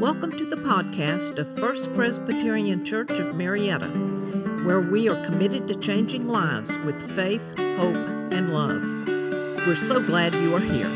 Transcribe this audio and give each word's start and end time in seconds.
Welcome 0.00 0.38
to 0.38 0.46
the 0.46 0.54
podcast 0.54 1.38
of 1.38 1.52
First 1.58 1.92
Presbyterian 1.92 2.84
Church 2.84 3.18
of 3.18 3.34
Marietta, 3.34 3.88
where 4.64 4.80
we 4.80 5.08
are 5.08 5.20
committed 5.24 5.66
to 5.66 5.74
changing 5.74 6.28
lives 6.28 6.78
with 6.78 7.16
faith, 7.16 7.44
hope, 7.58 8.06
and 8.30 8.54
love. 8.54 8.80
We're 9.66 9.74
so 9.74 10.00
glad 10.00 10.36
you 10.36 10.54
are 10.54 10.60
here. 10.60 10.86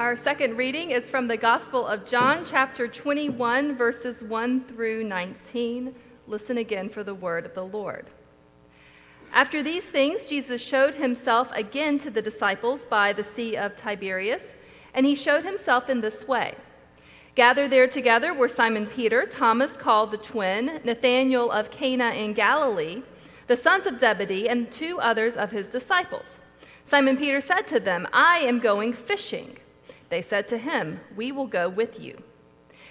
Our 0.00 0.16
second 0.16 0.56
reading 0.56 0.90
is 0.90 1.08
from 1.08 1.28
the 1.28 1.36
Gospel 1.36 1.86
of 1.86 2.06
John, 2.06 2.44
chapter 2.44 2.88
21, 2.88 3.76
verses 3.76 4.24
1 4.24 4.64
through 4.64 5.04
19. 5.04 5.94
Listen 6.26 6.58
again 6.58 6.88
for 6.88 7.04
the 7.04 7.14
word 7.14 7.46
of 7.46 7.54
the 7.54 7.66
Lord. 7.66 8.06
After 9.32 9.62
these 9.62 9.88
things, 9.88 10.26
Jesus 10.26 10.60
showed 10.60 10.94
himself 10.94 11.52
again 11.52 11.98
to 11.98 12.10
the 12.10 12.20
disciples 12.20 12.84
by 12.84 13.12
the 13.12 13.22
Sea 13.22 13.54
of 13.54 13.76
Tiberias, 13.76 14.56
and 14.92 15.06
he 15.06 15.14
showed 15.14 15.44
himself 15.44 15.88
in 15.88 16.00
this 16.00 16.26
way. 16.26 16.56
Gathered 17.34 17.70
there 17.70 17.86
together 17.86 18.34
were 18.34 18.48
Simon 18.48 18.86
Peter, 18.86 19.24
Thomas 19.24 19.76
called 19.76 20.10
the 20.10 20.16
twin, 20.16 20.80
Nathanael 20.84 21.50
of 21.50 21.70
Cana 21.70 22.10
in 22.10 22.32
Galilee, 22.32 23.02
the 23.46 23.56
sons 23.56 23.86
of 23.86 24.00
Zebedee, 24.00 24.48
and 24.48 24.70
two 24.70 25.00
others 25.00 25.36
of 25.36 25.52
his 25.52 25.70
disciples. 25.70 26.38
Simon 26.84 27.16
Peter 27.16 27.40
said 27.40 27.66
to 27.68 27.78
them, 27.78 28.08
I 28.12 28.38
am 28.38 28.58
going 28.58 28.92
fishing. 28.92 29.58
They 30.08 30.22
said 30.22 30.48
to 30.48 30.58
him, 30.58 31.00
We 31.14 31.30
will 31.30 31.46
go 31.46 31.68
with 31.68 32.00
you. 32.00 32.22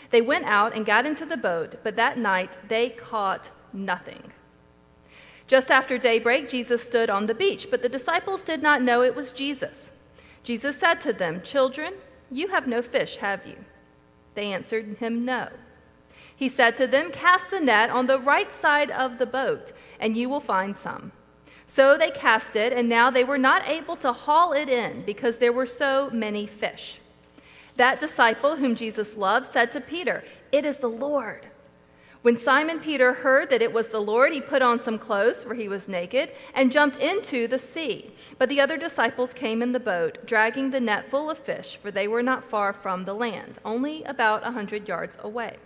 They 0.10 0.22
went 0.22 0.46
out 0.46 0.74
and 0.76 0.86
got 0.86 1.06
into 1.06 1.26
the 1.26 1.38
boat, 1.38 1.76
but 1.84 1.96
that 1.98 2.18
night 2.18 2.58
they 2.68 2.90
caught 2.90 3.52
nothing. 3.74 4.32
Just 5.48 5.70
after 5.70 5.98
daybreak, 5.98 6.48
Jesus 6.48 6.84
stood 6.84 7.10
on 7.10 7.26
the 7.26 7.34
beach, 7.34 7.68
but 7.70 7.82
the 7.82 7.90
disciples 7.90 8.44
did 8.44 8.62
not 8.62 8.82
know 8.82 9.02
it 9.02 9.16
was 9.16 9.32
Jesus. 9.32 9.92
Jesus 10.44 10.78
said 10.78 11.00
to 11.02 11.12
them, 11.12 11.42
Children, 11.42 11.96
you 12.32 12.50
have 12.50 12.68
no 12.68 12.82
fish, 12.82 13.18
have 13.18 13.46
you? 13.46 13.66
They 14.40 14.54
answered 14.54 15.00
him, 15.00 15.26
No. 15.26 15.50
He 16.34 16.48
said 16.48 16.74
to 16.78 16.88
them, 16.88 17.12
Cast 17.12 17.50
the 17.50 17.60
net 17.60 17.90
on 17.90 18.08
the 18.08 18.18
right 18.18 18.50
side 18.50 18.90
of 18.90 19.18
the 19.18 19.26
boat, 19.26 19.74
and 20.00 20.16
you 20.16 20.30
will 20.30 20.40
find 20.40 20.78
some. 20.78 21.12
So 21.66 21.98
they 21.98 22.10
cast 22.10 22.56
it, 22.56 22.72
and 22.72 22.88
now 22.88 23.10
they 23.10 23.26
were 23.26 23.38
not 23.38 23.68
able 23.68 23.98
to 23.98 24.14
haul 24.14 24.54
it 24.54 24.70
in 24.70 25.02
because 25.02 25.40
there 25.40 25.52
were 25.52 25.66
so 25.66 26.10
many 26.12 26.48
fish. 26.48 27.02
That 27.76 28.00
disciple 28.00 28.56
whom 28.56 28.76
Jesus 28.76 29.18
loved 29.18 29.46
said 29.46 29.74
to 29.74 29.82
Peter, 29.82 30.24
It 30.54 30.66
is 30.66 30.78
the 30.78 30.88
Lord. 30.88 31.48
When 32.22 32.36
Simon 32.36 32.82
Peter 32.82 33.14
heard 33.14 33.50
that 33.50 33.62
it 33.62 33.72
was 33.72 33.88
the 33.88 34.02
Lord, 34.02 34.34
he 34.34 34.42
put 34.42 34.62
on 34.62 34.78
some 34.78 35.00
clothes, 35.00 35.42
for 35.42 35.54
he 35.54 35.70
was 35.70 35.88
naked, 35.88 36.34
and 36.54 36.70
jumped 36.70 36.98
into 36.98 37.48
the 37.48 37.58
sea. 37.58 38.12
But 38.38 38.50
the 38.50 38.60
other 38.60 38.76
disciples 38.76 39.34
came 39.34 39.62
in 39.62 39.72
the 39.72 39.80
boat, 39.80 40.26
dragging 40.26 40.72
the 40.72 40.82
net 40.82 41.10
full 41.10 41.30
of 41.30 41.40
fish, 41.40 41.78
for 41.78 41.92
they 41.92 42.10
were 42.10 42.22
not 42.22 42.44
far 42.44 42.74
from 42.74 43.06
the 43.06 43.14
land, 43.14 43.58
only 43.64 44.04
about 44.04 44.46
a 44.46 44.52
hundred 44.52 44.86
yards 44.86 45.18
away. 45.22 45.58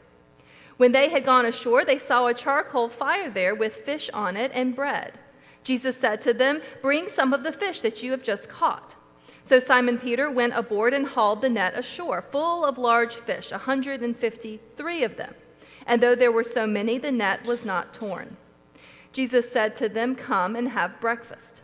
When 0.77 0.91
they 0.91 1.09
had 1.09 1.25
gone 1.25 1.45
ashore, 1.47 1.83
they 1.83 1.97
saw 1.97 2.27
a 2.27 2.35
charcoal 2.35 2.87
fire 2.87 3.31
there 3.31 3.55
with 3.55 3.77
fish 3.77 4.11
on 4.13 4.37
it 4.37 4.51
and 4.53 4.75
bread. 4.75 5.17
Jesus 5.63 5.97
said 5.97 6.21
to 6.21 6.35
them, 6.35 6.61
Bring 6.83 7.07
some 7.07 7.33
of 7.33 7.41
the 7.41 7.51
fish 7.51 7.81
that 7.81 8.03
you 8.03 8.11
have 8.11 8.21
just 8.21 8.47
caught. 8.47 8.95
So 9.41 9.57
Simon 9.57 9.97
Peter 9.97 10.29
went 10.29 10.53
aboard 10.55 10.93
and 10.93 11.07
hauled 11.07 11.41
the 11.41 11.49
net 11.49 11.75
ashore, 11.75 12.21
full 12.21 12.63
of 12.63 12.77
large 12.77 13.15
fish, 13.15 13.51
a 13.51 13.55
153 13.55 15.03
of 15.03 15.17
them. 15.17 15.33
And 15.85 16.01
though 16.01 16.15
there 16.15 16.31
were 16.31 16.43
so 16.43 16.65
many, 16.65 16.97
the 16.97 17.11
net 17.11 17.45
was 17.45 17.65
not 17.65 17.93
torn. 17.93 18.37
Jesus 19.11 19.51
said 19.51 19.75
to 19.77 19.89
them, 19.89 20.15
Come 20.15 20.55
and 20.55 20.69
have 20.69 20.99
breakfast. 20.99 21.61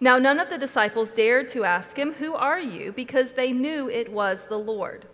Now, 0.00 0.18
none 0.18 0.40
of 0.40 0.50
the 0.50 0.58
disciples 0.58 1.12
dared 1.12 1.48
to 1.50 1.64
ask 1.64 1.98
him, 1.98 2.14
Who 2.14 2.34
are 2.34 2.60
you? 2.60 2.92
because 2.92 3.32
they 3.32 3.52
knew 3.52 3.88
it 3.88 4.10
was 4.10 4.46
the 4.46 4.58
Lord. 4.58 5.06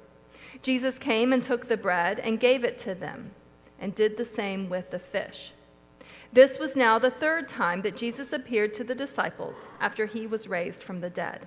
Jesus 0.62 0.98
came 0.98 1.32
and 1.32 1.42
took 1.42 1.68
the 1.68 1.76
bread 1.76 2.18
and 2.20 2.40
gave 2.40 2.64
it 2.64 2.78
to 2.78 2.94
them, 2.94 3.32
and 3.78 3.94
did 3.94 4.16
the 4.16 4.24
same 4.24 4.68
with 4.68 4.90
the 4.90 4.98
fish. 4.98 5.52
This 6.32 6.58
was 6.58 6.76
now 6.76 6.98
the 6.98 7.10
third 7.10 7.48
time 7.48 7.82
that 7.82 7.96
Jesus 7.96 8.32
appeared 8.32 8.74
to 8.74 8.84
the 8.84 8.94
disciples 8.94 9.70
after 9.80 10.06
he 10.06 10.26
was 10.26 10.48
raised 10.48 10.82
from 10.82 11.00
the 11.00 11.10
dead. 11.10 11.46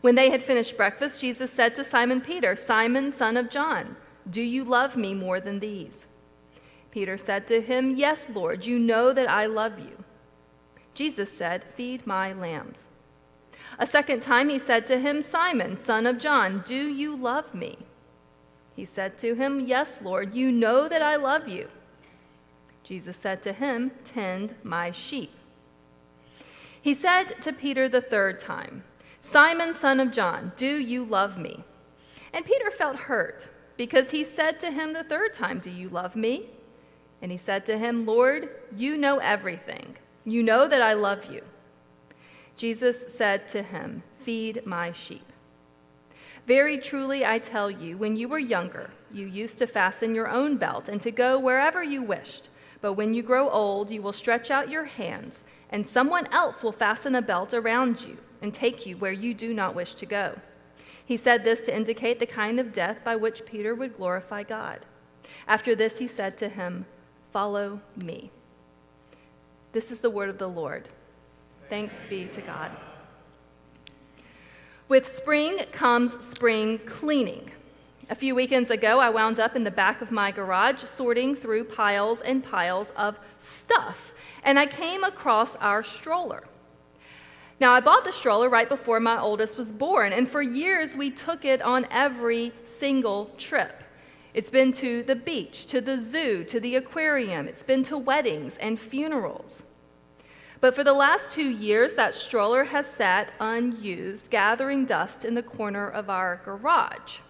When 0.00 0.14
they 0.14 0.30
had 0.30 0.42
finished 0.42 0.76
breakfast, 0.76 1.20
Jesus 1.20 1.50
said 1.50 1.74
to 1.74 1.84
Simon 1.84 2.20
Peter, 2.20 2.54
Simon, 2.54 3.10
son 3.10 3.36
of 3.36 3.50
John, 3.50 3.96
do 4.28 4.42
you 4.42 4.64
love 4.64 4.96
me 4.96 5.14
more 5.14 5.40
than 5.40 5.60
these? 5.60 6.06
Peter 6.90 7.16
said 7.16 7.46
to 7.46 7.60
him, 7.60 7.94
Yes, 7.94 8.28
Lord, 8.28 8.66
you 8.66 8.78
know 8.78 9.12
that 9.12 9.28
I 9.28 9.46
love 9.46 9.78
you. 9.78 10.04
Jesus 10.94 11.30
said, 11.30 11.64
Feed 11.76 12.06
my 12.06 12.32
lambs. 12.32 12.88
A 13.78 13.86
second 13.86 14.20
time 14.20 14.48
he 14.48 14.58
said 14.58 14.86
to 14.86 14.98
him, 14.98 15.22
Simon, 15.22 15.76
son 15.76 16.06
of 16.06 16.18
John, 16.18 16.62
do 16.64 16.88
you 16.88 17.14
love 17.14 17.54
me? 17.54 17.78
He 18.74 18.84
said 18.84 19.18
to 19.18 19.34
him, 19.34 19.60
Yes, 19.60 20.02
Lord, 20.02 20.34
you 20.34 20.50
know 20.50 20.88
that 20.88 21.02
I 21.02 21.16
love 21.16 21.48
you. 21.48 21.68
Jesus 22.82 23.16
said 23.16 23.42
to 23.42 23.52
him, 23.52 23.92
Tend 24.04 24.54
my 24.62 24.90
sheep. 24.90 25.32
He 26.80 26.94
said 26.94 27.42
to 27.42 27.52
Peter 27.52 27.88
the 27.88 28.00
third 28.00 28.38
time, 28.38 28.84
Simon, 29.20 29.74
son 29.74 29.98
of 29.98 30.12
John, 30.12 30.52
do 30.56 30.78
you 30.78 31.04
love 31.04 31.36
me? 31.36 31.64
And 32.32 32.44
Peter 32.44 32.70
felt 32.70 32.96
hurt 32.96 33.50
because 33.76 34.10
he 34.10 34.24
said 34.24 34.58
to 34.60 34.70
him 34.70 34.92
the 34.92 35.04
third 35.04 35.32
time, 35.32 35.58
Do 35.58 35.70
you 35.70 35.88
love 35.88 36.16
me? 36.16 36.50
And 37.20 37.32
he 37.32 37.38
said 37.38 37.66
to 37.66 37.78
him, 37.78 38.06
Lord, 38.06 38.50
you 38.74 38.96
know 38.96 39.18
everything. 39.18 39.96
You 40.24 40.42
know 40.42 40.68
that 40.68 40.82
I 40.82 40.92
love 40.92 41.32
you. 41.32 41.42
Jesus 42.56 43.06
said 43.14 43.48
to 43.48 43.62
him, 43.62 44.02
Feed 44.18 44.66
my 44.66 44.92
sheep. 44.92 45.32
Very 46.46 46.78
truly, 46.78 47.26
I 47.26 47.38
tell 47.38 47.70
you, 47.70 47.96
when 47.98 48.16
you 48.16 48.28
were 48.28 48.38
younger, 48.38 48.90
you 49.12 49.26
used 49.26 49.58
to 49.58 49.66
fasten 49.66 50.14
your 50.14 50.28
own 50.28 50.56
belt 50.56 50.88
and 50.88 51.00
to 51.00 51.10
go 51.10 51.38
wherever 51.38 51.82
you 51.82 52.02
wished. 52.02 52.48
But 52.80 52.94
when 52.94 53.14
you 53.14 53.22
grow 53.22 53.48
old, 53.50 53.90
you 53.90 54.00
will 54.00 54.12
stretch 54.12 54.50
out 54.50 54.70
your 54.70 54.84
hands, 54.84 55.44
and 55.70 55.86
someone 55.86 56.26
else 56.32 56.62
will 56.62 56.72
fasten 56.72 57.14
a 57.14 57.22
belt 57.22 57.52
around 57.52 58.04
you 58.04 58.18
and 58.40 58.54
take 58.54 58.86
you 58.86 58.96
where 58.96 59.12
you 59.12 59.34
do 59.34 59.52
not 59.54 59.74
wish 59.74 59.94
to 59.96 60.06
go. 60.06 60.38
He 61.06 61.16
said 61.16 61.44
this 61.44 61.62
to 61.62 61.74
indicate 61.74 62.18
the 62.18 62.26
kind 62.26 62.58
of 62.58 62.74
death 62.74 63.02
by 63.04 63.16
which 63.16 63.46
Peter 63.46 63.74
would 63.74 63.96
glorify 63.96 64.42
God. 64.42 64.80
After 65.46 65.74
this, 65.74 65.98
he 65.98 66.08
said 66.08 66.36
to 66.38 66.48
him, 66.48 66.84
Follow 67.30 67.80
me. 67.96 68.30
This 69.72 69.92
is 69.92 70.00
the 70.00 70.10
word 70.10 70.28
of 70.28 70.38
the 70.38 70.48
Lord. 70.48 70.88
Thanks 71.68 72.04
be 72.04 72.26
to 72.26 72.40
God. 72.40 72.72
With 74.88 75.06
spring 75.06 75.58
comes 75.70 76.24
spring 76.24 76.78
cleaning. 76.78 77.50
A 78.08 78.14
few 78.14 78.34
weekends 78.34 78.70
ago, 78.70 79.00
I 79.00 79.10
wound 79.10 79.40
up 79.40 79.56
in 79.56 79.64
the 79.64 79.70
back 79.70 80.00
of 80.00 80.12
my 80.12 80.30
garage 80.30 80.80
sorting 80.80 81.34
through 81.34 81.64
piles 81.64 82.20
and 82.20 82.44
piles 82.44 82.90
of 82.96 83.18
stuff, 83.38 84.14
and 84.44 84.58
I 84.58 84.66
came 84.66 85.02
across 85.02 85.56
our 85.56 85.82
stroller. 85.82 86.44
Now, 87.58 87.72
I 87.72 87.80
bought 87.80 88.04
the 88.04 88.12
stroller 88.12 88.50
right 88.50 88.68
before 88.68 89.00
my 89.00 89.18
oldest 89.18 89.56
was 89.56 89.72
born, 89.72 90.12
and 90.12 90.28
for 90.28 90.42
years 90.42 90.94
we 90.96 91.10
took 91.10 91.44
it 91.44 91.62
on 91.62 91.86
every 91.90 92.52
single 92.64 93.30
trip. 93.38 93.82
It's 94.34 94.50
been 94.50 94.72
to 94.72 95.02
the 95.02 95.16
beach, 95.16 95.64
to 95.66 95.80
the 95.80 95.96
zoo, 95.96 96.44
to 96.44 96.60
the 96.60 96.76
aquarium, 96.76 97.48
it's 97.48 97.62
been 97.62 97.82
to 97.84 97.96
weddings 97.96 98.58
and 98.58 98.78
funerals. 98.78 99.62
But 100.60 100.74
for 100.74 100.84
the 100.84 100.92
last 100.92 101.30
two 101.30 101.48
years, 101.48 101.94
that 101.94 102.14
stroller 102.14 102.64
has 102.64 102.86
sat 102.86 103.32
unused, 103.40 104.30
gathering 104.30 104.84
dust 104.84 105.24
in 105.24 105.34
the 105.34 105.42
corner 105.42 105.88
of 105.88 106.10
our 106.10 106.42
garage. 106.44 107.20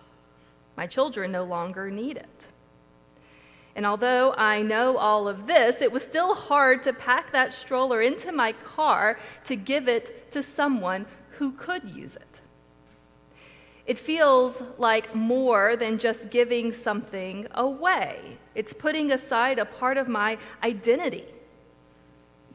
My 0.76 0.88
children 0.88 1.30
no 1.30 1.44
longer 1.44 1.90
need 1.90 2.16
it. 2.16 2.48
And 3.76 3.84
although 3.84 4.32
I 4.38 4.62
know 4.62 4.96
all 4.96 5.28
of 5.28 5.46
this, 5.46 5.82
it 5.82 5.92
was 5.92 6.02
still 6.02 6.34
hard 6.34 6.82
to 6.84 6.94
pack 6.94 7.30
that 7.32 7.52
stroller 7.52 8.00
into 8.00 8.32
my 8.32 8.52
car 8.52 9.18
to 9.44 9.54
give 9.54 9.86
it 9.86 10.32
to 10.32 10.42
someone 10.42 11.04
who 11.32 11.52
could 11.52 11.84
use 11.84 12.16
it. 12.16 12.40
It 13.84 13.98
feels 13.98 14.62
like 14.78 15.14
more 15.14 15.76
than 15.76 15.98
just 15.98 16.30
giving 16.30 16.72
something 16.72 17.46
away, 17.54 18.38
it's 18.54 18.72
putting 18.72 19.12
aside 19.12 19.58
a 19.58 19.66
part 19.66 19.98
of 19.98 20.08
my 20.08 20.38
identity. 20.64 21.26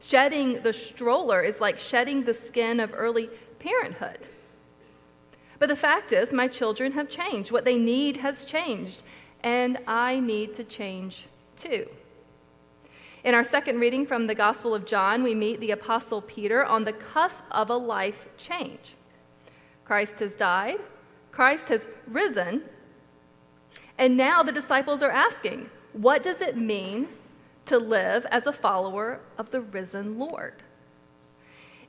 Shedding 0.04 0.60
the 0.62 0.72
stroller 0.72 1.40
is 1.40 1.60
like 1.60 1.78
shedding 1.78 2.24
the 2.24 2.34
skin 2.34 2.80
of 2.80 2.92
early 2.92 3.30
parenthood. 3.60 4.28
But 5.60 5.68
the 5.68 5.76
fact 5.76 6.10
is, 6.10 6.32
my 6.32 6.48
children 6.48 6.90
have 6.92 7.08
changed. 7.08 7.52
What 7.52 7.64
they 7.64 7.78
need 7.78 8.16
has 8.16 8.44
changed 8.44 9.04
and 9.42 9.78
I 9.86 10.20
need 10.20 10.54
to 10.54 10.64
change 10.64 11.26
too. 11.56 11.88
In 13.24 13.34
our 13.34 13.44
second 13.44 13.78
reading 13.78 14.04
from 14.04 14.26
the 14.26 14.34
Gospel 14.34 14.74
of 14.74 14.84
John, 14.84 15.22
we 15.22 15.34
meet 15.34 15.60
the 15.60 15.70
Apostle 15.70 16.20
Peter 16.20 16.64
on 16.64 16.84
the 16.84 16.92
cusp 16.92 17.44
of 17.52 17.70
a 17.70 17.76
life 17.76 18.26
change. 18.36 18.96
Christ 19.84 20.20
has 20.20 20.34
died, 20.34 20.80
Christ 21.30 21.68
has 21.68 21.88
risen, 22.06 22.62
and 23.96 24.16
now 24.16 24.42
the 24.42 24.52
disciples 24.52 25.02
are 25.02 25.10
asking, 25.10 25.70
what 25.92 26.22
does 26.22 26.40
it 26.40 26.56
mean 26.56 27.08
to 27.66 27.78
live 27.78 28.26
as 28.30 28.46
a 28.46 28.52
follower 28.52 29.20
of 29.38 29.50
the 29.50 29.60
risen 29.60 30.18
Lord? 30.18 30.54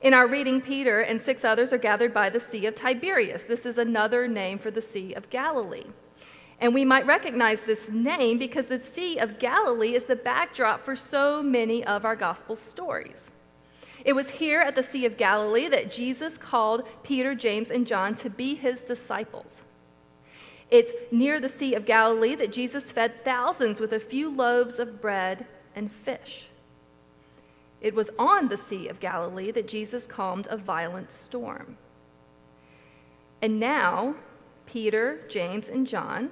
In 0.00 0.12
our 0.12 0.28
reading, 0.28 0.60
Peter 0.60 1.00
and 1.00 1.20
six 1.20 1.44
others 1.44 1.72
are 1.72 1.78
gathered 1.78 2.12
by 2.12 2.28
the 2.28 2.38
Sea 2.38 2.66
of 2.66 2.74
Tiberias. 2.74 3.46
This 3.46 3.64
is 3.64 3.78
another 3.78 4.28
name 4.28 4.58
for 4.58 4.70
the 4.70 4.82
Sea 4.82 5.14
of 5.14 5.30
Galilee. 5.30 5.86
And 6.60 6.72
we 6.72 6.84
might 6.84 7.06
recognize 7.06 7.62
this 7.62 7.90
name 7.90 8.38
because 8.38 8.68
the 8.68 8.78
Sea 8.78 9.18
of 9.18 9.38
Galilee 9.38 9.94
is 9.94 10.04
the 10.04 10.16
backdrop 10.16 10.84
for 10.84 10.94
so 10.96 11.42
many 11.42 11.84
of 11.84 12.04
our 12.04 12.16
gospel 12.16 12.56
stories. 12.56 13.30
It 14.04 14.14
was 14.14 14.30
here 14.30 14.60
at 14.60 14.74
the 14.74 14.82
Sea 14.82 15.06
of 15.06 15.16
Galilee 15.16 15.68
that 15.68 15.90
Jesus 15.90 16.36
called 16.36 16.86
Peter, 17.02 17.34
James, 17.34 17.70
and 17.70 17.86
John 17.86 18.14
to 18.16 18.30
be 18.30 18.54
his 18.54 18.84
disciples. 18.84 19.62
It's 20.70 20.92
near 21.10 21.40
the 21.40 21.48
Sea 21.48 21.74
of 21.74 21.86
Galilee 21.86 22.34
that 22.34 22.52
Jesus 22.52 22.92
fed 22.92 23.24
thousands 23.24 23.80
with 23.80 23.92
a 23.92 24.00
few 24.00 24.30
loaves 24.30 24.78
of 24.78 25.00
bread 25.00 25.46
and 25.74 25.90
fish. 25.90 26.48
It 27.80 27.94
was 27.94 28.10
on 28.18 28.48
the 28.48 28.56
Sea 28.56 28.88
of 28.88 29.00
Galilee 29.00 29.50
that 29.50 29.68
Jesus 29.68 30.06
calmed 30.06 30.48
a 30.50 30.56
violent 30.56 31.10
storm. 31.10 31.76
And 33.42 33.60
now, 33.60 34.14
Peter, 34.66 35.20
James, 35.28 35.68
and 35.68 35.86
John, 35.86 36.30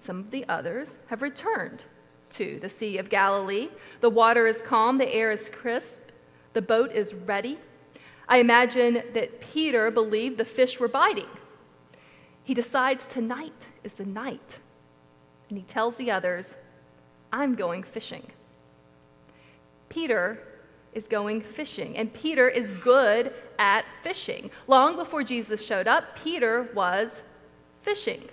some 0.00 0.20
of 0.20 0.30
the 0.30 0.44
others, 0.48 0.98
have 1.08 1.22
returned 1.22 1.84
to 2.30 2.58
the 2.60 2.68
Sea 2.68 2.98
of 2.98 3.08
Galilee. 3.08 3.68
The 4.00 4.10
water 4.10 4.46
is 4.46 4.62
calm, 4.62 4.98
the 4.98 5.12
air 5.12 5.30
is 5.30 5.50
crisp, 5.50 6.00
the 6.52 6.62
boat 6.62 6.92
is 6.92 7.14
ready. 7.14 7.58
I 8.28 8.38
imagine 8.38 9.02
that 9.14 9.40
Peter 9.40 9.90
believed 9.90 10.38
the 10.38 10.44
fish 10.44 10.78
were 10.78 10.88
biting. 10.88 11.28
He 12.44 12.54
decides 12.54 13.06
tonight 13.06 13.68
is 13.84 13.94
the 13.94 14.04
night, 14.04 14.58
and 15.48 15.58
he 15.58 15.64
tells 15.64 15.96
the 15.96 16.10
others, 16.10 16.56
I'm 17.32 17.54
going 17.54 17.82
fishing. 17.82 18.26
Peter 19.88 20.38
is 20.92 21.08
going 21.08 21.40
fishing, 21.40 21.96
and 21.96 22.12
Peter 22.12 22.48
is 22.48 22.72
good 22.72 23.32
at 23.58 23.84
fishing. 24.02 24.50
Long 24.66 24.96
before 24.96 25.22
Jesus 25.22 25.64
showed 25.64 25.86
up, 25.86 26.16
Peter 26.16 26.70
was 26.74 27.22
fishing. 27.82 28.28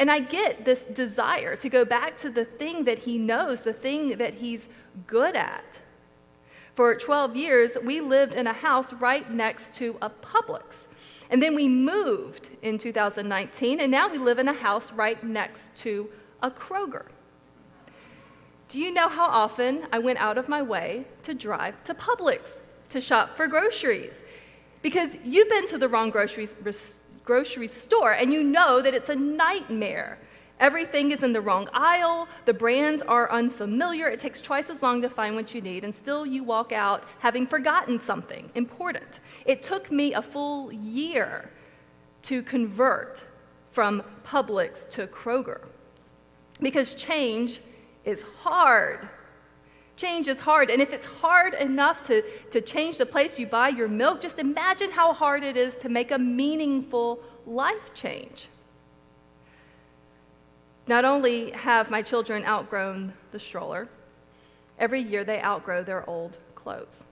And 0.00 0.10
I 0.10 0.18
get 0.18 0.64
this 0.64 0.86
desire 0.86 1.54
to 1.56 1.68
go 1.68 1.84
back 1.84 2.16
to 2.16 2.30
the 2.30 2.46
thing 2.46 2.84
that 2.84 3.00
he 3.00 3.18
knows, 3.18 3.62
the 3.62 3.74
thing 3.74 4.16
that 4.16 4.32
he's 4.32 4.70
good 5.06 5.36
at. 5.36 5.82
For 6.74 6.94
12 6.94 7.36
years, 7.36 7.76
we 7.84 8.00
lived 8.00 8.34
in 8.34 8.46
a 8.46 8.54
house 8.54 8.94
right 8.94 9.30
next 9.30 9.74
to 9.74 9.98
a 10.00 10.08
Publix. 10.08 10.88
And 11.28 11.42
then 11.42 11.54
we 11.54 11.68
moved 11.68 12.48
in 12.62 12.78
2019, 12.78 13.78
and 13.78 13.92
now 13.92 14.08
we 14.08 14.16
live 14.16 14.38
in 14.38 14.48
a 14.48 14.54
house 14.54 14.90
right 14.90 15.22
next 15.22 15.76
to 15.82 16.08
a 16.42 16.50
Kroger. 16.50 17.04
Do 18.68 18.80
you 18.80 18.94
know 18.94 19.08
how 19.08 19.26
often 19.26 19.86
I 19.92 19.98
went 19.98 20.18
out 20.18 20.38
of 20.38 20.48
my 20.48 20.62
way 20.62 21.04
to 21.24 21.34
drive 21.34 21.84
to 21.84 21.92
Publix 21.92 22.62
to 22.88 23.02
shop 23.02 23.36
for 23.36 23.46
groceries? 23.46 24.22
Because 24.80 25.14
you've 25.24 25.50
been 25.50 25.66
to 25.66 25.76
the 25.76 25.88
wrong 25.88 26.08
grocery, 26.08 26.48
grocery 27.24 27.68
store 27.68 28.12
and 28.12 28.32
you 28.32 28.42
know 28.42 28.80
that 28.82 28.94
it's 28.94 29.08
a 29.08 29.16
nightmare. 29.16 30.18
Everything 30.58 31.10
is 31.10 31.22
in 31.22 31.32
the 31.32 31.40
wrong 31.40 31.68
aisle, 31.72 32.28
the 32.44 32.52
brands 32.52 33.00
are 33.02 33.30
unfamiliar, 33.32 34.08
it 34.08 34.20
takes 34.20 34.42
twice 34.42 34.68
as 34.68 34.82
long 34.82 35.00
to 35.00 35.08
find 35.08 35.34
what 35.34 35.54
you 35.54 35.62
need, 35.62 35.84
and 35.84 35.94
still 35.94 36.26
you 36.26 36.44
walk 36.44 36.70
out 36.70 37.04
having 37.20 37.46
forgotten 37.46 37.98
something 37.98 38.50
important. 38.54 39.20
It 39.46 39.62
took 39.62 39.90
me 39.90 40.12
a 40.12 40.20
full 40.20 40.70
year 40.70 41.50
to 42.22 42.42
convert 42.42 43.24
from 43.70 44.02
Publix 44.22 44.88
to 44.90 45.06
Kroger 45.06 45.62
because 46.60 46.94
change 46.94 47.62
is 48.04 48.22
hard. 48.40 49.08
Change 50.00 50.28
is 50.28 50.40
hard. 50.40 50.70
And 50.70 50.80
if 50.80 50.94
it's 50.94 51.04
hard 51.04 51.52
enough 51.52 52.02
to, 52.04 52.22
to 52.52 52.62
change 52.62 52.96
the 52.96 53.04
place 53.04 53.38
you 53.38 53.46
buy 53.46 53.68
your 53.68 53.86
milk, 53.86 54.22
just 54.22 54.38
imagine 54.38 54.90
how 54.90 55.12
hard 55.12 55.44
it 55.44 55.58
is 55.58 55.76
to 55.76 55.90
make 55.90 56.10
a 56.10 56.18
meaningful 56.18 57.20
life 57.44 57.92
change. 57.92 58.48
Not 60.86 61.04
only 61.04 61.50
have 61.50 61.90
my 61.90 62.00
children 62.00 62.46
outgrown 62.46 63.12
the 63.30 63.38
stroller, 63.38 63.90
every 64.78 65.02
year 65.02 65.22
they 65.22 65.42
outgrow 65.42 65.82
their 65.82 66.08
old 66.08 66.38
clothes. 66.54 67.04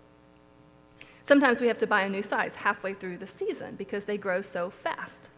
Sometimes 1.23 1.61
we 1.61 1.67
have 1.67 1.77
to 1.77 1.87
buy 1.87 2.05
a 2.05 2.09
new 2.09 2.23
size 2.23 2.55
halfway 2.55 2.95
through 2.95 3.19
the 3.19 3.27
season 3.27 3.75
because 3.77 4.07
they 4.07 4.17
grow 4.17 4.41
so 4.41 4.71
fast. 4.71 5.29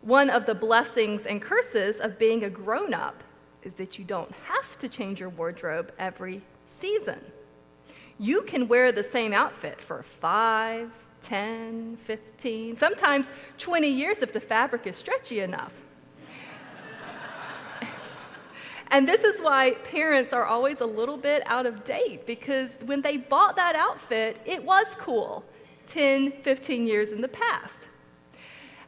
One 0.00 0.28
of 0.28 0.46
the 0.46 0.54
blessings 0.56 1.26
and 1.26 1.40
curses 1.40 2.00
of 2.00 2.18
being 2.18 2.42
a 2.42 2.50
grown 2.50 2.92
up 2.92 3.22
is 3.62 3.74
that 3.74 3.98
you 3.98 4.04
don't 4.04 4.32
have 4.46 4.78
to 4.78 4.88
change 4.88 5.20
your 5.20 5.28
wardrobe 5.28 5.92
every 5.98 6.42
season. 6.64 7.20
You 8.18 8.42
can 8.42 8.68
wear 8.68 8.92
the 8.92 9.02
same 9.02 9.32
outfit 9.32 9.80
for 9.80 10.02
five, 10.02 10.92
10, 11.22 11.96
15, 11.96 12.76
sometimes 12.76 13.30
20 13.58 13.88
years 13.88 14.22
if 14.22 14.32
the 14.32 14.40
fabric 14.40 14.86
is 14.86 14.96
stretchy 14.96 15.40
enough. 15.40 15.82
and 18.90 19.08
this 19.08 19.24
is 19.24 19.40
why 19.40 19.72
parents 19.90 20.32
are 20.32 20.44
always 20.44 20.80
a 20.80 20.86
little 20.86 21.16
bit 21.16 21.42
out 21.46 21.66
of 21.66 21.84
date 21.84 22.26
because 22.26 22.78
when 22.84 23.02
they 23.02 23.16
bought 23.16 23.56
that 23.56 23.76
outfit, 23.76 24.40
it 24.44 24.62
was 24.64 24.96
cool 24.98 25.44
10, 25.86 26.32
15 26.42 26.86
years 26.86 27.12
in 27.12 27.20
the 27.20 27.28
past. 27.28 27.88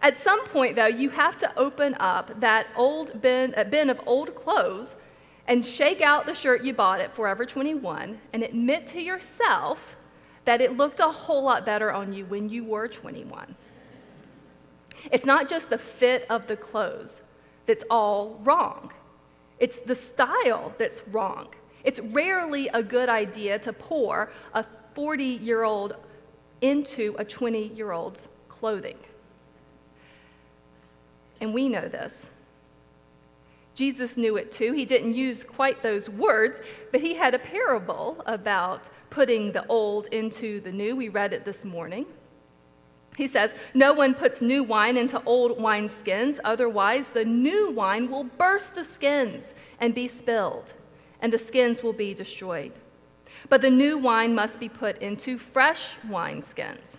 At 0.05 0.19
some 0.19 0.45
point, 0.49 0.77
though, 0.77 0.85
you 0.85 1.09
have 1.09 1.39
to 1.39 1.59
open 1.59 1.97
up 1.99 2.39
that 2.41 2.67
old 2.77 3.23
bin, 3.23 3.55
uh, 3.57 3.65
bin 3.65 3.89
of 3.89 4.03
old 4.05 4.35
clothes 4.35 4.97
and 5.47 5.65
shake 5.65 6.03
out 6.03 6.27
the 6.27 6.35
shirt 6.35 6.63
you 6.63 6.75
bought 6.75 7.01
at 7.01 7.15
Forever 7.15 7.47
21 7.47 8.21
and 8.35 8.43
admit 8.43 8.87
to 8.89 9.01
yourself 9.01 9.97
that 10.45 10.61
it 10.61 10.77
looked 10.77 11.01
a 11.01 11.05
whole 11.05 11.43
lot 11.43 11.65
better 11.65 11.91
on 11.91 12.13
you 12.13 12.27
when 12.27 12.51
you 12.51 12.65
were 12.65 12.87
21. 12.87 13.57
It's 15.11 15.25
not 15.25 15.49
just 15.49 15.71
the 15.71 15.79
fit 15.79 16.27
of 16.29 16.49
the 16.49 16.57
clothes 16.59 17.23
that's 17.65 17.85
all 17.89 18.39
wrong, 18.43 18.93
it's 19.59 19.81
the 19.81 19.95
style 19.95 20.75
that's 20.77 21.01
wrong. 21.09 21.49
It's 21.83 22.01
rarely 22.01 22.69
a 22.69 22.83
good 22.83 23.09
idea 23.09 23.59
to 23.61 23.73
pour 23.73 24.31
a 24.53 24.67
40 24.93 25.25
year 25.25 25.65
old 25.65 25.97
into 26.61 27.15
a 27.19 27.25
20 27.25 27.69
year 27.69 27.93
old's 27.93 28.29
clothing 28.49 28.99
and 31.45 31.55
we 31.55 31.69
know 31.69 31.87
this. 31.87 32.31
Jesus 33.75 34.17
knew 34.17 34.37
it 34.37 34.51
too. 34.51 34.73
He 34.73 34.85
didn't 34.85 35.15
use 35.15 35.45
quite 35.45 35.83
those 35.83 36.09
words, 36.09 36.61
but 36.91 37.01
he 37.01 37.15
had 37.15 37.35
a 37.35 37.39
parable 37.39 38.23
about 38.27 38.89
putting 39.11 39.53
the 39.53 39.67
old 39.67 40.07
into 40.09 40.61
the 40.61 40.73
new. 40.73 40.97
We 40.97 41.09
read 41.09 41.33
it 41.33 41.45
this 41.45 41.65
morning. 41.65 42.07
He 43.17 43.27
says, 43.27 43.55
No 43.75 43.93
one 43.93 44.15
puts 44.15 44.41
new 44.43 44.63
wine 44.63 44.97
into 44.97 45.23
old 45.25 45.59
wineskins, 45.59 46.41
otherwise, 46.45 47.11
the 47.11 47.25
new 47.25 47.71
wine 47.71 48.11
will 48.11 48.25
burst 48.25 48.75
the 48.75 48.85
skins 48.85 49.55
and 49.81 49.95
be 49.95 50.09
spilled, 50.09 50.75
and 51.21 51.33
the 51.33 51.39
skins 51.39 51.83
will 51.83 51.93
be 51.93 52.15
destroyed. 52.15 52.73
But 53.49 53.61
the 53.61 53.71
new 53.71 53.99
wine 53.99 54.35
must 54.35 54.59
be 54.59 54.69
put 54.69 54.99
into 54.99 55.37
fresh 55.37 55.97
wineskins. 56.09 56.99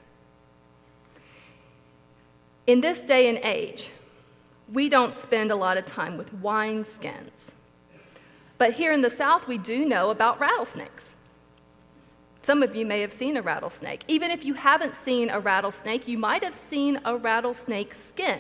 In 2.68 2.82
this 2.82 3.04
day 3.04 3.30
and 3.30 3.38
age, 3.40 3.92
we 4.72 4.90
don't 4.90 5.16
spend 5.16 5.52
a 5.52 5.56
lot 5.56 5.78
of 5.78 5.86
time 5.86 6.18
with 6.18 6.34
wine 6.34 6.84
skins. 6.84 7.54
But 8.58 8.74
here 8.74 8.92
in 8.92 9.02
the 9.02 9.10
South, 9.10 9.48
we 9.48 9.58
do 9.58 9.86
know 9.86 10.10
about 10.10 10.40
rattlesnakes. 10.40 11.16
Some 12.42 12.62
of 12.62 12.76
you 12.76 12.86
may 12.86 13.02
have 13.02 13.12
seen 13.12 13.38
a 13.38 13.42
rattlesnake. 13.42 14.04
Even 14.08 14.32
if 14.32 14.46
you 14.46 14.54
haven't 14.54 14.96
seen 14.96 15.30
a 15.30 15.40
rattlesnake, 15.40 16.08
you 16.08 16.18
might 16.18 16.44
have 16.44 16.54
seen 16.54 17.00
a 17.04 17.18
rattlesnake 17.18 17.94
skin. 17.94 18.40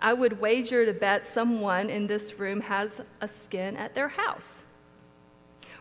I 0.00 0.12
would 0.12 0.40
wager 0.40 0.86
to 0.86 0.92
bet 0.92 1.26
someone 1.26 1.90
in 1.90 2.06
this 2.06 2.38
room 2.38 2.60
has 2.60 3.00
a 3.20 3.26
skin 3.26 3.76
at 3.76 3.94
their 3.94 4.08
house. 4.08 4.62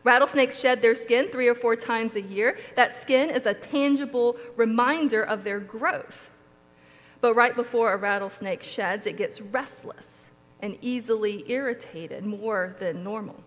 Rattlesnakes 0.04 0.60
shed 0.60 0.82
their 0.82 0.96
skin 0.96 1.28
three 1.28 1.48
or 1.48 1.56
four 1.56 1.76
times 1.76 2.16
a 2.16 2.22
year. 2.22 2.58
That 2.76 2.94
skin 2.94 3.30
is 3.30 3.46
a 3.46 3.54
tangible 3.54 4.38
reminder 4.56 5.22
of 5.22 5.44
their 5.44 5.60
growth. 5.60 6.32
But 7.21 7.36
right 7.36 7.55
before 7.55 7.93
a 7.93 7.97
rattlesnake 7.97 8.63
sheds, 8.63 9.07
it 9.07 9.17
gets 9.17 9.41
restless 9.41 10.25
and 10.62 10.77
easily 10.81 11.43
irritated 11.47 12.25
more 12.25 12.75
than 12.79 13.03
normal. 13.03 13.43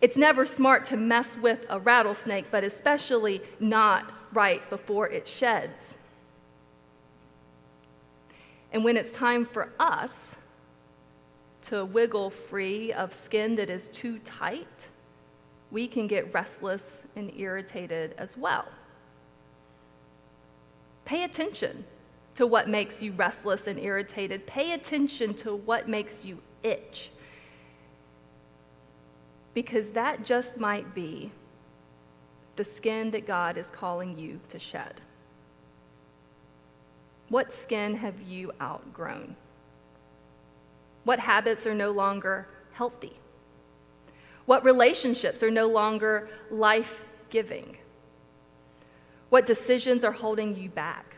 It's 0.00 0.16
never 0.16 0.44
smart 0.44 0.84
to 0.86 0.96
mess 0.96 1.36
with 1.36 1.64
a 1.70 1.78
rattlesnake, 1.78 2.50
but 2.50 2.64
especially 2.64 3.40
not 3.60 4.12
right 4.32 4.68
before 4.68 5.08
it 5.08 5.26
sheds. 5.26 5.96
And 8.72 8.84
when 8.84 8.96
it's 8.96 9.12
time 9.12 9.46
for 9.46 9.72
us 9.78 10.36
to 11.62 11.84
wiggle 11.84 12.28
free 12.28 12.92
of 12.92 13.14
skin 13.14 13.54
that 13.54 13.70
is 13.70 13.88
too 13.88 14.18
tight, 14.18 14.88
we 15.70 15.86
can 15.86 16.06
get 16.06 16.34
restless 16.34 17.06
and 17.16 17.32
irritated 17.36 18.14
as 18.18 18.36
well. 18.36 18.66
Pay 21.04 21.24
attention 21.24 21.84
to 22.34 22.46
what 22.46 22.68
makes 22.68 23.02
you 23.02 23.12
restless 23.12 23.66
and 23.66 23.78
irritated. 23.78 24.46
Pay 24.46 24.72
attention 24.72 25.34
to 25.34 25.54
what 25.54 25.88
makes 25.88 26.24
you 26.24 26.38
itch. 26.62 27.10
Because 29.54 29.90
that 29.90 30.24
just 30.24 30.58
might 30.58 30.94
be 30.94 31.30
the 32.56 32.64
skin 32.64 33.10
that 33.12 33.26
God 33.26 33.56
is 33.56 33.70
calling 33.70 34.18
you 34.18 34.40
to 34.48 34.58
shed. 34.58 35.00
What 37.28 37.52
skin 37.52 37.94
have 37.96 38.20
you 38.22 38.52
outgrown? 38.60 39.36
What 41.04 41.20
habits 41.20 41.66
are 41.66 41.74
no 41.74 41.90
longer 41.90 42.48
healthy? 42.72 43.14
What 44.46 44.64
relationships 44.64 45.42
are 45.42 45.50
no 45.50 45.66
longer 45.66 46.28
life 46.50 47.04
giving? 47.30 47.76
What 49.30 49.46
decisions 49.46 50.04
are 50.04 50.12
holding 50.12 50.56
you 50.56 50.68
back? 50.68 51.13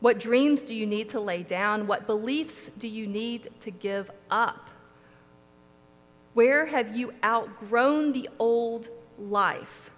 What 0.00 0.18
dreams 0.18 0.62
do 0.62 0.74
you 0.74 0.86
need 0.86 1.10
to 1.10 1.20
lay 1.20 1.42
down? 1.42 1.86
What 1.86 2.06
beliefs 2.06 2.70
do 2.78 2.88
you 2.88 3.06
need 3.06 3.48
to 3.60 3.70
give 3.70 4.10
up? 4.30 4.70
Where 6.32 6.66
have 6.66 6.96
you 6.96 7.12
outgrown 7.22 8.12
the 8.12 8.28
old 8.38 8.88
life? 9.18 9.90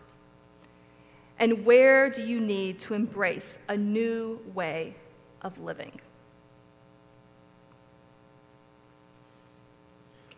And 1.38 1.64
where 1.64 2.10
do 2.10 2.24
you 2.26 2.40
need 2.40 2.78
to 2.80 2.94
embrace 2.94 3.58
a 3.68 3.76
new 3.76 4.40
way 4.54 4.96
of 5.40 5.58
living? 5.58 6.00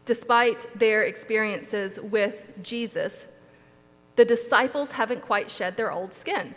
Despite 0.04 0.78
their 0.78 1.04
experiences 1.04 1.98
with 1.98 2.50
Jesus, 2.62 3.26
the 4.16 4.24
disciples 4.24 4.92
haven't 4.92 5.22
quite 5.22 5.50
shed 5.50 5.76
their 5.76 5.90
old 5.90 6.12
skin. 6.12 6.54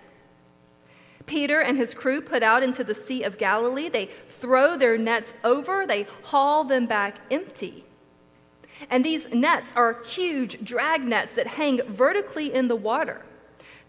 Peter 1.28 1.62
and 1.62 1.78
his 1.78 1.94
crew 1.94 2.22
put 2.22 2.42
out 2.42 2.64
into 2.64 2.84
the 2.84 2.96
Sea 2.96 3.22
of 3.22 3.38
Galilee. 3.38 3.90
They 3.90 4.10
throw 4.28 4.76
their 4.76 4.98
nets 4.98 5.36
over, 5.44 5.86
they 5.86 6.08
haul 6.24 6.64
them 6.64 6.88
back 6.88 7.20
empty. 7.30 7.86
And 8.90 9.06
these 9.06 9.28
nets 9.32 9.74
are 9.76 10.02
huge 10.04 10.64
drag 10.64 11.04
nets 11.04 11.34
that 11.34 11.48
hang 11.48 11.82
vertically 11.84 12.52
in 12.54 12.68
the 12.68 12.76
water. 12.76 13.24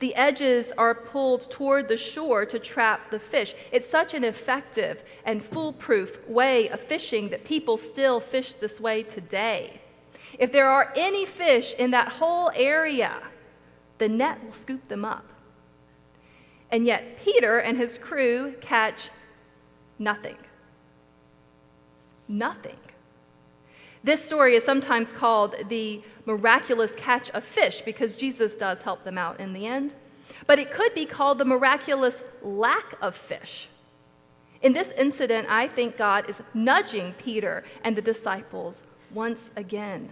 The 0.00 0.14
edges 0.14 0.72
are 0.78 0.94
pulled 0.94 1.50
toward 1.50 1.88
the 1.88 1.96
shore 1.96 2.44
to 2.46 2.58
trap 2.58 3.10
the 3.10 3.18
fish. 3.18 3.54
It's 3.72 3.88
such 3.88 4.14
an 4.14 4.24
effective 4.24 5.02
and 5.24 5.42
foolproof 5.42 6.26
way 6.28 6.68
of 6.68 6.80
fishing 6.80 7.30
that 7.30 7.44
people 7.44 7.76
still 7.76 8.20
fish 8.20 8.54
this 8.54 8.80
way 8.80 9.02
today. 9.02 9.80
If 10.38 10.52
there 10.52 10.68
are 10.68 10.92
any 10.96 11.26
fish 11.26 11.74
in 11.74 11.90
that 11.90 12.08
whole 12.08 12.50
area, 12.54 13.22
the 13.98 14.08
net 14.08 14.44
will 14.44 14.52
scoop 14.52 14.86
them 14.88 15.04
up. 15.04 15.24
And 16.70 16.86
yet, 16.86 17.18
Peter 17.24 17.58
and 17.58 17.78
his 17.78 17.96
crew 17.98 18.54
catch 18.60 19.10
nothing. 19.98 20.36
Nothing. 22.26 22.76
This 24.04 24.24
story 24.24 24.54
is 24.54 24.64
sometimes 24.64 25.12
called 25.12 25.56
the 25.68 26.02
miraculous 26.24 26.94
catch 26.94 27.30
of 27.30 27.42
fish 27.42 27.82
because 27.82 28.14
Jesus 28.14 28.56
does 28.56 28.82
help 28.82 29.04
them 29.04 29.18
out 29.18 29.40
in 29.40 29.52
the 29.52 29.66
end. 29.66 29.94
But 30.46 30.58
it 30.58 30.70
could 30.70 30.94
be 30.94 31.04
called 31.04 31.38
the 31.38 31.44
miraculous 31.44 32.22
lack 32.42 32.94
of 33.02 33.14
fish. 33.16 33.68
In 34.60 34.72
this 34.72 34.92
incident, 34.92 35.48
I 35.48 35.68
think 35.68 35.96
God 35.96 36.28
is 36.28 36.42
nudging 36.52 37.14
Peter 37.14 37.64
and 37.82 37.96
the 37.96 38.02
disciples 38.02 38.82
once 39.12 39.50
again. 39.56 40.10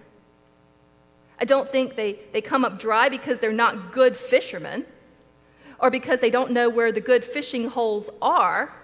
I 1.38 1.44
don't 1.44 1.68
think 1.68 1.96
they, 1.96 2.20
they 2.32 2.40
come 2.40 2.64
up 2.64 2.78
dry 2.78 3.08
because 3.08 3.40
they're 3.40 3.52
not 3.52 3.92
good 3.92 4.16
fishermen 4.16 4.86
or 5.78 5.90
because 5.90 6.20
they 6.20 6.30
don't 6.30 6.50
know 6.50 6.68
where 6.68 6.92
the 6.92 7.00
good 7.00 7.24
fishing 7.24 7.68
holes 7.68 8.08
are. 8.22 8.74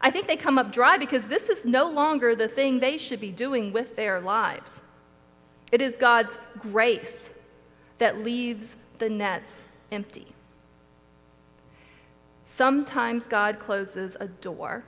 I 0.00 0.10
think 0.10 0.26
they 0.26 0.36
come 0.36 0.58
up 0.58 0.72
dry 0.72 0.98
because 0.98 1.28
this 1.28 1.48
is 1.48 1.64
no 1.64 1.88
longer 1.90 2.34
the 2.34 2.48
thing 2.48 2.80
they 2.80 2.98
should 2.98 3.20
be 3.20 3.30
doing 3.30 3.72
with 3.72 3.96
their 3.96 4.20
lives. 4.20 4.82
It 5.72 5.80
is 5.80 5.96
God's 5.96 6.38
grace 6.58 7.30
that 7.98 8.22
leaves 8.22 8.76
the 8.98 9.08
nets 9.08 9.64
empty. 9.90 10.28
Sometimes 12.46 13.26
God 13.26 13.58
closes 13.58 14.16
a 14.20 14.28
door 14.28 14.84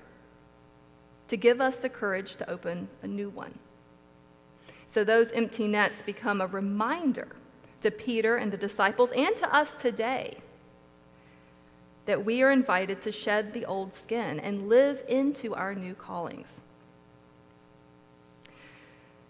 to 1.29 1.37
give 1.37 1.61
us 1.61 1.81
the 1.81 1.89
courage 1.89 2.37
to 2.37 2.49
open 2.49 2.89
a 3.03 3.07
new 3.07 3.29
one. 3.29 3.59
So 4.87 5.03
those 5.03 5.33
empty 5.33 5.67
nets 5.67 6.03
become 6.03 6.41
a 6.41 6.47
reminder 6.47 7.29
to 7.81 7.91
Peter 7.91 8.37
and 8.37 8.53
the 8.53 8.57
disciples 8.57 9.13
and 9.13 9.35
to 9.37 9.53
us 9.55 9.75
today 9.75 10.39
that 12.07 12.25
we 12.25 12.43
are 12.43 12.51
invited 12.51 13.01
to 13.03 13.13
shed 13.13 13.53
the 13.53 13.65
old 13.67 13.93
skin 13.93 14.41
and 14.41 14.69
live 14.69 15.05
into 15.09 15.55
our 15.55 15.75
new 15.75 15.95
callings. 15.95 16.61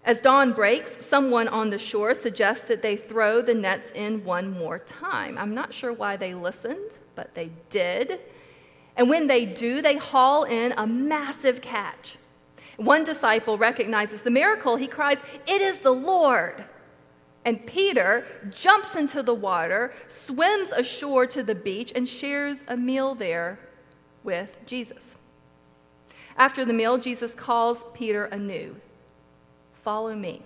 As 0.05 0.23
dawn 0.23 0.53
breaks, 0.53 1.05
someone 1.05 1.49
on 1.49 1.71
the 1.71 1.81
shore 1.81 2.15
suggests 2.15 2.69
that 2.69 2.81
they 2.81 2.97
throw 2.97 3.43
the 3.43 3.55
nets 3.55 3.91
in 3.91 4.25
one 4.25 4.57
more 4.57 4.79
time. 4.79 5.37
I'm 5.37 5.53
not 5.53 5.75
sure 5.75 5.93
why 5.93 6.17
they 6.17 6.33
listened, 6.33 6.99
but 7.17 7.35
they 7.35 7.51
did. 7.71 8.21
And 8.97 9.11
when 9.11 9.27
they 9.27 9.45
do, 9.45 9.83
they 9.83 9.97
haul 9.97 10.45
in 10.45 10.73
a 10.77 10.87
massive 10.87 11.61
catch. 11.61 12.19
One 12.77 13.03
disciple 13.03 13.59
recognizes 13.59 14.23
the 14.23 14.31
miracle. 14.31 14.77
He 14.77 14.87
cries, 14.87 15.23
It 15.47 15.61
is 15.61 15.81
the 15.81 15.91
Lord. 15.91 16.65
And 17.47 17.65
Peter 17.65 18.27
jumps 18.51 18.97
into 18.97 19.23
the 19.23 19.33
water, 19.33 19.95
swims 20.09 20.73
ashore 20.73 21.27
to 21.29 21.45
the 21.45 21.55
beach, 21.55 21.93
and 21.95 22.09
shares 22.09 22.65
a 22.67 22.77
meal 22.77 23.15
there 23.15 23.61
with 24.25 24.59
Jesus. 24.67 25.15
After 26.37 26.65
the 26.65 26.73
meal, 26.73 26.99
Jesus 26.99 27.35
calls 27.35 27.85
Peter 27.95 28.25
anew 28.27 28.77
Follow 29.85 30.17
me. 30.17 30.43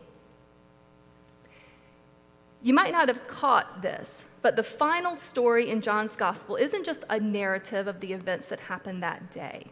You 2.62 2.74
might 2.74 2.92
not 2.92 3.08
have 3.08 3.26
caught 3.26 3.80
this, 3.80 4.26
but 4.42 4.54
the 4.56 4.62
final 4.62 5.16
story 5.16 5.70
in 5.70 5.80
John's 5.80 6.14
gospel 6.14 6.56
isn't 6.56 6.84
just 6.84 7.06
a 7.08 7.18
narrative 7.18 7.86
of 7.86 8.00
the 8.00 8.12
events 8.12 8.48
that 8.48 8.60
happened 8.60 9.02
that 9.02 9.30
day. 9.30 9.68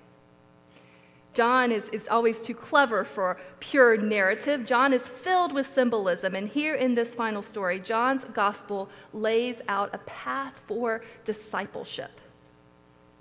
John 1.38 1.71
is, 1.71 1.88
is 1.90 2.09
always 2.09 2.42
too 2.42 2.52
clever 2.52 3.04
for 3.04 3.37
pure 3.61 3.97
narrative. 3.97 4.66
John 4.66 4.92
is 4.92 5.09
filled 5.09 5.52
with 5.52 5.68
symbolism. 5.68 6.35
And 6.35 6.49
here 6.49 6.75
in 6.75 6.97
this 6.97 7.14
final 7.14 7.42
story, 7.42 7.78
John's 7.78 8.25
gospel 8.25 8.88
lays 9.12 9.62
out 9.68 9.95
a 9.95 9.99
path 9.99 10.61
for 10.66 11.00
discipleship. 11.23 12.21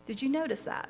Did 0.07 0.23
you 0.23 0.29
notice 0.29 0.63
that? 0.63 0.89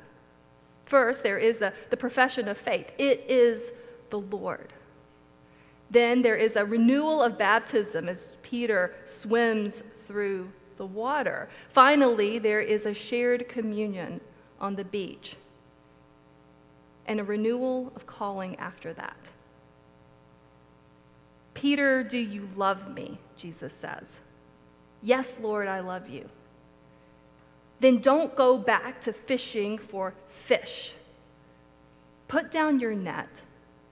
First, 0.84 1.22
there 1.22 1.36
is 1.36 1.58
the, 1.58 1.74
the 1.90 1.98
profession 1.98 2.48
of 2.48 2.56
faith 2.56 2.92
it 2.96 3.26
is 3.28 3.72
the 4.08 4.20
Lord. 4.20 4.72
Then 5.90 6.22
there 6.22 6.36
is 6.36 6.56
a 6.56 6.64
renewal 6.64 7.22
of 7.22 7.36
baptism 7.36 8.08
as 8.08 8.38
Peter 8.40 8.94
swims 9.04 9.82
through 10.06 10.50
the 10.78 10.86
water. 10.86 11.50
Finally, 11.68 12.38
there 12.38 12.62
is 12.62 12.86
a 12.86 12.94
shared 12.94 13.50
communion 13.50 14.22
on 14.58 14.76
the 14.76 14.84
beach 14.86 15.36
and 17.08 17.18
a 17.18 17.24
renewal 17.24 17.92
of 17.96 18.06
calling 18.06 18.54
after 18.56 18.92
that. 18.92 19.32
Peter, 21.54 22.04
do 22.04 22.18
you 22.18 22.46
love 22.54 22.94
me? 22.94 23.18
Jesus 23.36 23.72
says. 23.72 24.20
Yes, 25.02 25.40
Lord, 25.40 25.66
I 25.66 25.80
love 25.80 26.08
you. 26.08 26.28
Then 27.80 28.00
don't 28.00 28.36
go 28.36 28.58
back 28.58 29.00
to 29.02 29.12
fishing 29.12 29.78
for 29.78 30.14
fish. 30.26 30.94
Put 32.28 32.50
down 32.50 32.78
your 32.78 32.94
net, 32.94 33.42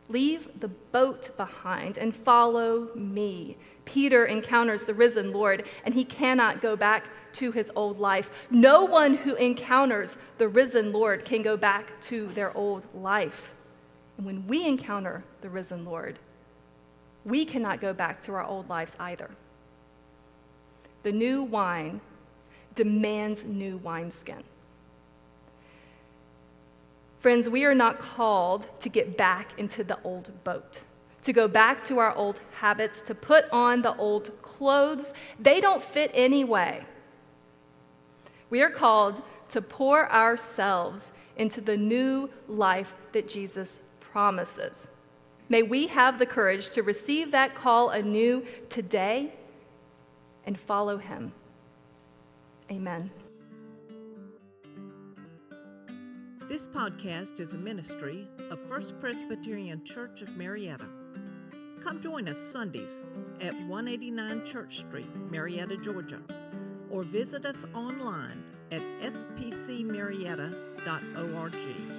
leave 0.09 0.61
the 0.61 0.69
boat 0.69 1.37
behind, 1.37 1.99
and 1.99 2.15
follow 2.15 2.89
me. 2.95 3.57
Peter 3.85 4.25
encounters 4.25 4.85
the 4.85 4.95
risen 4.95 5.33
Lord, 5.33 5.65
and 5.85 5.95
he 5.95 6.05
cannot 6.05 6.61
go 6.61 6.77
back 6.77 7.09
to 7.35 7.53
his 7.53 7.71
old 7.77 7.99
life. 7.99 8.31
No 8.51 8.85
one 8.85 9.15
who 9.15 9.35
encounters 9.35 10.17
the 10.39 10.49
risen 10.49 10.93
Lord 10.93 11.25
can 11.25 11.43
go 11.43 11.57
back 11.57 12.01
to 12.03 12.27
their 12.29 12.57
old 12.57 12.87
life. 12.95 13.55
And 14.17 14.27
when 14.27 14.47
we 14.47 14.67
encounter 14.67 15.25
the 15.41 15.51
risen 15.51 15.85
Lord, 15.85 16.19
we 17.25 17.45
cannot 17.45 17.81
go 17.81 17.93
back 17.93 18.23
to 18.23 18.33
our 18.33 18.45
old 18.45 18.69
lives 18.69 18.97
either. 18.99 19.31
The 21.03 21.13
new 21.13 21.43
wine 21.43 22.01
demands 22.75 23.45
new 23.45 23.77
wineskin. 23.79 24.43
Friends, 27.19 27.49
we 27.49 27.65
are 27.65 27.75
not 27.75 27.99
called 27.99 28.69
to 28.81 28.89
get 28.89 29.17
back 29.17 29.59
into 29.59 29.83
the 29.83 29.99
old 30.03 30.45
boat 30.45 30.83
to 31.27 31.33
go 31.33 31.49
back 31.49 31.83
to 31.83 31.99
our 31.99 32.15
old 32.15 32.41
habits, 32.61 33.03
to 33.03 33.13
put 33.13 33.51
on 33.51 33.83
the 33.83 33.97
old 33.97 34.31
clothes. 34.43 35.13
They 35.41 35.61
don't 35.61 35.83
fit 35.83 36.13
anyway. 36.15 36.87
We 38.49 38.63
are 38.63 38.71
called 38.71 39.23
to 39.49 39.61
pour 39.61 40.11
ourselves 40.11 41.11
into 41.37 41.61
the 41.61 41.77
new 41.77 42.31
life 42.47 42.95
that 43.11 43.29
Jesus 43.29 43.81
promises. 43.99 44.87
May 45.49 45.65
we 45.65 45.89
have 45.89 46.21
the 46.21 46.27
courage 46.27 46.71
to 46.71 46.85
receive 46.85 47.33
that 47.33 47.57
call 47.57 47.91
anew 47.91 48.47
today 48.69 49.33
and 50.47 50.59
follow 50.59 50.97
him. 50.97 51.33
Amen. 52.71 53.11
This 56.49 56.69
podcast 56.69 57.41
is 57.41 57.55
a 57.55 57.59
ministry 57.59 58.29
of 58.51 58.61
First 58.69 59.01
Presbyterian 59.01 59.83
Church 59.83 60.23
of 60.23 60.37
Marietta. 60.37 60.87
Come 61.81 62.01
join 62.01 62.29
us 62.29 62.39
Sundays 62.39 63.03
at 63.41 63.53
189 63.67 64.45
Church 64.45 64.79
Street, 64.79 65.13
Marietta, 65.29 65.77
Georgia, 65.79 66.21
or 66.89 67.03
visit 67.03 67.47
us 67.47 67.67
online 67.75 68.45
at 68.71 68.81
fpcmarietta.org. 69.01 71.96